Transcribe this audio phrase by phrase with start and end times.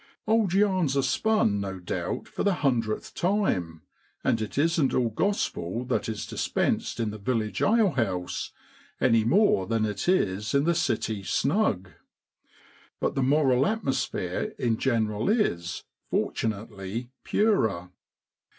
[0.25, 3.83] Old yarns are spun no doubt for the hundredth time,
[4.23, 8.51] and it isn't all Grospel that is dispensed in the village alehouse,
[8.99, 11.91] any more than it is in the city' snug.'
[12.99, 17.91] But the moral atmosphere in general is, fortunately, purer.